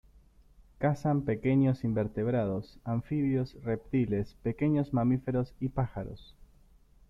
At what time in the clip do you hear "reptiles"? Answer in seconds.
3.63-4.35